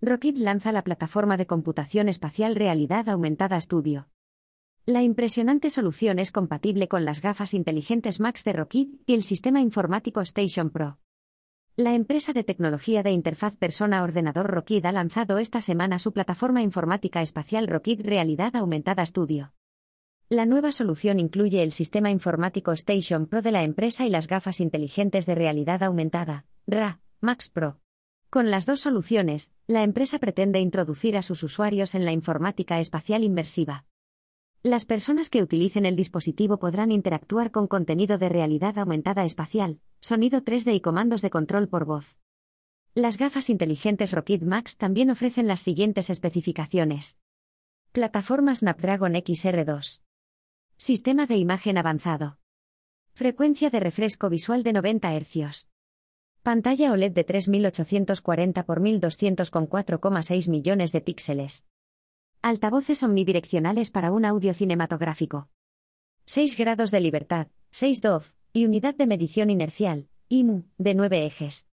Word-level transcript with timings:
Rockit 0.00 0.38
lanza 0.38 0.70
la 0.70 0.82
plataforma 0.82 1.36
de 1.36 1.48
computación 1.48 2.08
espacial 2.08 2.54
Realidad 2.54 3.08
Aumentada 3.08 3.60
Studio. 3.60 4.06
La 4.86 5.02
impresionante 5.02 5.70
solución 5.70 6.20
es 6.20 6.30
compatible 6.30 6.86
con 6.86 7.04
las 7.04 7.20
gafas 7.20 7.52
inteligentes 7.52 8.20
Max 8.20 8.44
de 8.44 8.52
Rockit 8.52 9.02
y 9.06 9.14
el 9.14 9.24
sistema 9.24 9.60
informático 9.60 10.20
Station 10.20 10.70
Pro. 10.70 10.98
La 11.74 11.96
empresa 11.96 12.32
de 12.32 12.44
tecnología 12.44 13.02
de 13.02 13.10
interfaz 13.10 13.56
persona-ordenador 13.56 14.46
Rockit 14.46 14.84
ha 14.84 14.92
lanzado 14.92 15.38
esta 15.38 15.60
semana 15.60 15.98
su 15.98 16.12
plataforma 16.12 16.62
informática 16.62 17.20
espacial 17.20 17.66
Rockit 17.66 18.00
Realidad 18.00 18.54
Aumentada 18.54 19.04
Studio. 19.04 19.52
La 20.28 20.46
nueva 20.46 20.70
solución 20.70 21.18
incluye 21.18 21.64
el 21.64 21.72
sistema 21.72 22.12
informático 22.12 22.70
Station 22.70 23.26
Pro 23.26 23.42
de 23.42 23.50
la 23.50 23.64
empresa 23.64 24.06
y 24.06 24.10
las 24.10 24.28
gafas 24.28 24.60
inteligentes 24.60 25.26
de 25.26 25.34
realidad 25.34 25.82
aumentada, 25.82 26.46
RA, 26.68 27.00
Max 27.20 27.48
Pro. 27.48 27.80
Con 28.30 28.50
las 28.50 28.66
dos 28.66 28.80
soluciones, 28.80 29.54
la 29.66 29.82
empresa 29.82 30.18
pretende 30.18 30.60
introducir 30.60 31.16
a 31.16 31.22
sus 31.22 31.42
usuarios 31.42 31.94
en 31.94 32.04
la 32.04 32.12
informática 32.12 32.78
espacial 32.78 33.24
inmersiva. 33.24 33.86
Las 34.62 34.84
personas 34.84 35.30
que 35.30 35.42
utilicen 35.42 35.86
el 35.86 35.96
dispositivo 35.96 36.58
podrán 36.58 36.92
interactuar 36.92 37.50
con 37.50 37.66
contenido 37.66 38.18
de 38.18 38.28
realidad 38.28 38.78
aumentada 38.78 39.24
espacial, 39.24 39.80
sonido 40.00 40.42
3D 40.42 40.74
y 40.74 40.80
comandos 40.80 41.22
de 41.22 41.30
control 41.30 41.68
por 41.68 41.86
voz. 41.86 42.18
Las 42.94 43.16
gafas 43.16 43.48
inteligentes 43.48 44.12
Rocket 44.12 44.42
Max 44.42 44.76
también 44.76 45.08
ofrecen 45.08 45.46
las 45.46 45.60
siguientes 45.60 46.10
especificaciones. 46.10 47.18
Plataforma 47.92 48.54
Snapdragon 48.54 49.14
XR2. 49.14 50.02
Sistema 50.76 51.24
de 51.24 51.36
imagen 51.36 51.78
avanzado. 51.78 52.38
Frecuencia 53.14 53.70
de 53.70 53.80
refresco 53.80 54.28
visual 54.28 54.62
de 54.64 54.74
90 54.74 55.18
Hz. 55.18 55.68
Pantalla 56.42 56.92
OLED 56.92 57.12
de 57.12 57.24
3840 57.24 58.60
x 58.60 58.78
1200 58.80 59.50
con 59.50 59.68
4,6 59.68 60.48
millones 60.48 60.92
de 60.92 61.00
píxeles. 61.00 61.66
Altavoces 62.40 63.02
omnidireccionales 63.02 63.90
para 63.90 64.12
un 64.12 64.24
audio 64.24 64.54
cinematográfico. 64.54 65.48
6 66.24 66.56
grados 66.56 66.90
de 66.90 67.00
libertad, 67.00 67.48
6 67.70 68.00
DOF, 68.00 68.32
y 68.52 68.64
unidad 68.64 68.94
de 68.94 69.06
medición 69.06 69.50
inercial, 69.50 70.08
IMU, 70.28 70.64
de 70.78 70.94
9 70.94 71.26
ejes. 71.26 71.68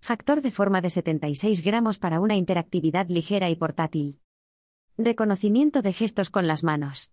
Factor 0.00 0.40
de 0.40 0.50
forma 0.50 0.80
de 0.80 0.90
76 0.90 1.62
gramos 1.64 1.98
para 1.98 2.20
una 2.20 2.36
interactividad 2.36 3.08
ligera 3.08 3.50
y 3.50 3.56
portátil. 3.56 4.20
Reconocimiento 4.98 5.82
de 5.82 5.92
gestos 5.92 6.30
con 6.30 6.46
las 6.46 6.62
manos. 6.62 7.12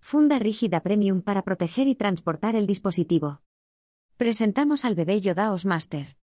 Funda 0.00 0.38
rígida 0.38 0.80
premium 0.80 1.22
para 1.22 1.42
proteger 1.42 1.86
y 1.88 1.94
transportar 1.94 2.56
el 2.56 2.66
dispositivo. 2.66 3.40
Presentamos 4.20 4.84
al 4.84 4.94
bebé 4.94 5.18
Yodaos 5.22 5.64
Master. 5.64 6.18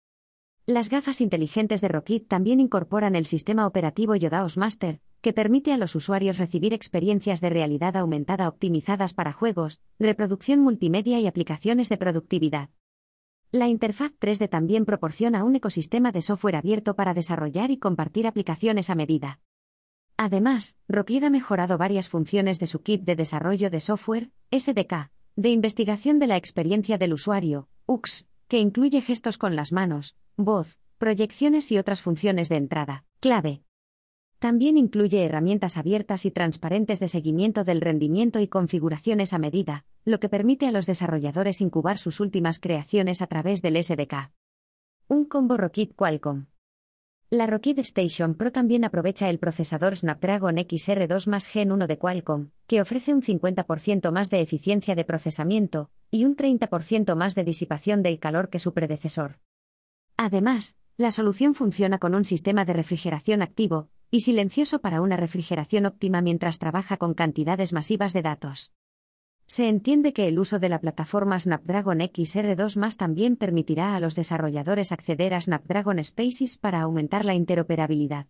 Las 0.65 0.89
gafas 0.89 1.21
inteligentes 1.21 1.79
de 1.79 1.89
Rockit 1.89 2.27
también 2.27 2.59
incorporan 2.59 3.15
el 3.15 3.27
sistema 3.27 3.67
operativo 3.67 4.15
Yodaos 4.15 4.57
Master, 4.57 4.99
que 5.21 5.31
permite 5.31 5.73
a 5.73 5.77
los 5.77 5.93
usuarios 5.93 6.39
recibir 6.39 6.73
experiencias 6.73 7.39
de 7.39 7.51
realidad 7.51 7.95
aumentada 7.95 8.47
optimizadas 8.47 9.13
para 9.13 9.31
juegos, 9.31 9.79
reproducción 9.99 10.59
multimedia 10.61 11.19
y 11.19 11.27
aplicaciones 11.27 11.87
de 11.87 11.97
productividad. 11.97 12.71
La 13.51 13.67
interfaz 13.67 14.11
3D 14.19 14.49
también 14.49 14.85
proporciona 14.85 15.43
un 15.43 15.55
ecosistema 15.55 16.11
de 16.11 16.23
software 16.23 16.55
abierto 16.55 16.95
para 16.95 17.13
desarrollar 17.13 17.69
y 17.69 17.77
compartir 17.77 18.25
aplicaciones 18.25 18.89
a 18.89 18.95
medida. 18.95 19.39
Además, 20.17 20.79
Rockit 20.87 21.25
ha 21.25 21.29
mejorado 21.29 21.77
varias 21.77 22.09
funciones 22.09 22.57
de 22.57 22.65
su 22.65 22.81
kit 22.81 23.03
de 23.03 23.15
desarrollo 23.15 23.69
de 23.69 23.79
software, 23.79 24.31
SDK, 24.49 25.11
de 25.35 25.49
investigación 25.49 26.17
de 26.17 26.25
la 26.25 26.37
experiencia 26.37 26.97
del 26.97 27.13
usuario, 27.13 27.69
UX, 27.85 28.25
que 28.47 28.59
incluye 28.59 29.01
gestos 29.01 29.37
con 29.37 29.55
las 29.55 29.71
manos, 29.71 30.15
voz, 30.37 30.77
proyecciones 30.97 31.71
y 31.71 31.77
otras 31.77 32.01
funciones 32.01 32.49
de 32.49 32.57
entrada, 32.57 33.05
clave. 33.19 33.63
También 34.39 34.77
incluye 34.77 35.23
herramientas 35.23 35.77
abiertas 35.77 36.25
y 36.25 36.31
transparentes 36.31 36.99
de 36.99 37.07
seguimiento 37.07 37.63
del 37.63 37.81
rendimiento 37.81 38.39
y 38.39 38.47
configuraciones 38.47 39.33
a 39.33 39.37
medida, 39.37 39.85
lo 40.05 40.19
que 40.19 40.29
permite 40.29 40.67
a 40.67 40.71
los 40.71 40.85
desarrolladores 40.85 41.61
incubar 41.61 41.97
sus 41.97 42.19
últimas 42.19 42.59
creaciones 42.59 43.21
a 43.21 43.27
través 43.27 43.61
del 43.61 43.81
SDK. 43.81 44.31
Un 45.07 45.25
combo 45.25 45.57
Rockit 45.57 45.95
Qualcomm. 45.95 46.47
La 47.33 47.47
Rockit 47.47 47.79
Station 47.79 48.35
Pro 48.35 48.51
también 48.51 48.85
aprovecha 48.85 49.27
el 49.27 49.39
procesador 49.39 49.97
Snapdragon 49.97 50.55
XR2 50.55 51.25
más 51.25 51.47
Gen 51.47 51.71
1 51.71 51.87
de 51.87 51.97
Qualcomm, 51.97 52.51
que 52.67 52.79
ofrece 52.79 53.11
un 53.11 53.23
50% 53.23 54.11
más 54.11 54.29
de 54.29 54.41
eficiencia 54.41 54.93
de 54.93 55.03
procesamiento 55.03 55.89
y 56.11 56.25
un 56.25 56.35
30% 56.35 57.15
más 57.15 57.33
de 57.33 57.43
disipación 57.43 58.03
del 58.03 58.19
calor 58.19 58.51
que 58.51 58.59
su 58.59 58.75
predecesor. 58.75 59.39
Además, 60.15 60.75
la 60.95 61.09
solución 61.09 61.55
funciona 61.55 61.97
con 61.97 62.13
un 62.13 62.23
sistema 62.23 62.65
de 62.65 62.73
refrigeración 62.73 63.41
activo 63.41 63.89
y 64.11 64.19
silencioso 64.19 64.77
para 64.77 65.01
una 65.01 65.17
refrigeración 65.17 65.87
óptima 65.87 66.21
mientras 66.21 66.59
trabaja 66.59 66.97
con 66.97 67.15
cantidades 67.15 67.73
masivas 67.73 68.13
de 68.13 68.21
datos. 68.21 68.73
Se 69.45 69.67
entiende 69.67 70.13
que 70.13 70.27
el 70.27 70.39
uso 70.39 70.59
de 70.59 70.69
la 70.69 70.79
plataforma 70.79 71.39
Snapdragon 71.39 71.99
XR2 71.99 72.77
más 72.77 72.97
también 72.97 73.35
permitirá 73.35 73.95
a 73.95 73.99
los 73.99 74.15
desarrolladores 74.15 74.91
acceder 74.91 75.33
a 75.33 75.41
Snapdragon 75.41 76.03
Spaces 76.03 76.57
para 76.57 76.81
aumentar 76.81 77.25
la 77.25 77.33
interoperabilidad. 77.33 78.27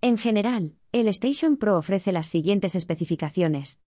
En 0.00 0.18
general, 0.18 0.76
el 0.92 1.08
Station 1.08 1.56
Pro 1.56 1.78
ofrece 1.78 2.12
las 2.12 2.26
siguientes 2.26 2.74
especificaciones. 2.74 3.80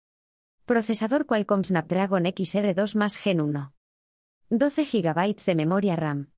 Procesador 0.65 1.27
Qualcomm 1.27 1.65
Snapdragon 1.65 2.25
XR2 2.25 2.97
más 2.97 3.17
Gen 3.17 3.41
1. 3.41 3.73
12 4.49 4.85
GB 4.85 5.45
de 5.45 5.55
memoria 5.55 5.97
RAM. 5.97 6.31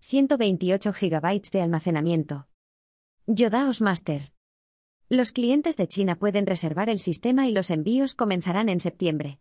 128 0.00 0.92
GB 0.92 1.50
de 1.50 1.60
almacenamiento. 1.62 2.48
Yodaos 3.26 3.80
Master. 3.80 4.32
Los 5.10 5.32
clientes 5.32 5.78
de 5.78 5.88
China 5.88 6.16
pueden 6.16 6.44
reservar 6.44 6.90
el 6.90 6.98
sistema 6.98 7.48
y 7.48 7.52
los 7.52 7.70
envíos 7.70 8.14
comenzarán 8.14 8.68
en 8.68 8.78
septiembre. 8.78 9.40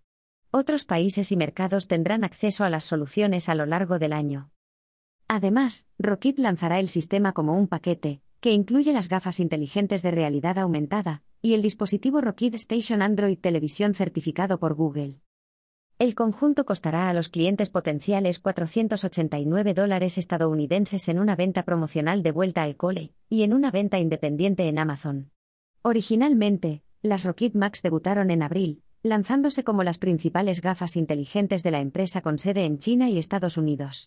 Otros 0.49 0.85
países 0.85 1.29
y 1.33 1.35
mercados 1.35 1.89
tendrán 1.89 2.23
acceso 2.23 2.63
a 2.63 2.69
las 2.69 2.85
soluciones 2.85 3.49
a 3.49 3.55
lo 3.55 3.65
largo 3.65 3.99
del 3.99 4.13
año. 4.13 4.49
Además, 5.27 5.89
Rockit 5.99 6.39
lanzará 6.39 6.79
el 6.79 6.87
sistema 6.87 7.33
como 7.33 7.57
un 7.57 7.67
paquete, 7.67 8.21
que 8.39 8.53
incluye 8.53 8.93
las 8.93 9.09
gafas 9.09 9.41
inteligentes 9.41 10.01
de 10.03 10.11
realidad 10.11 10.57
aumentada 10.57 11.23
y 11.41 11.53
el 11.53 11.61
dispositivo 11.61 12.21
Rockit 12.21 12.53
Station 12.53 13.01
Android 13.01 13.37
Televisión 13.37 13.93
certificado 13.93 14.59
por 14.59 14.73
Google. 14.73 15.19
El 15.99 16.15
conjunto 16.15 16.65
costará 16.65 17.09
a 17.09 17.13
los 17.13 17.27
clientes 17.27 17.69
potenciales 17.69 18.39
489 18.39 19.73
dólares 19.73 20.17
estadounidenses 20.17 21.09
en 21.09 21.19
una 21.19 21.35
venta 21.35 21.63
promocional 21.63 22.23
de 22.23 22.31
vuelta 22.31 22.63
al 22.63 22.77
cole 22.77 23.11
y 23.27 23.43
en 23.43 23.53
una 23.53 23.69
venta 23.69 23.99
independiente 23.99 24.69
en 24.69 24.79
Amazon. 24.79 25.31
Originalmente, 25.89 26.83
las 27.01 27.23
Rockit 27.23 27.55
Max 27.55 27.81
debutaron 27.81 28.29
en 28.29 28.43
abril, 28.43 28.83
lanzándose 29.03 29.63
como 29.63 29.83
las 29.83 29.99
principales 29.99 30.59
gafas 30.59 30.97
inteligentes 30.97 31.63
de 31.63 31.71
la 31.71 31.79
empresa 31.79 32.21
con 32.21 32.39
sede 32.39 32.65
en 32.65 32.77
China 32.77 33.09
y 33.09 33.17
Estados 33.17 33.55
Unidos. 33.55 34.05